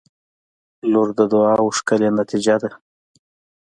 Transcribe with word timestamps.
•لور 0.91 1.09
د 1.17 1.19
دعاوو 1.31 1.75
ښکلی 1.77 2.09
نتیجه 2.19 2.55
ده. 2.61 2.69